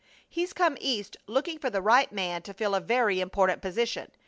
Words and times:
"He's 0.27 0.51
come 0.51 0.77
East 0.81 1.15
looking 1.27 1.59
for 1.59 1.69
the 1.69 1.79
right 1.79 2.11
man 2.11 2.41
to 2.41 2.55
fill 2.55 2.73
a 2.73 2.79
very 2.81 3.19
important 3.19 3.61
position. 3.61 4.09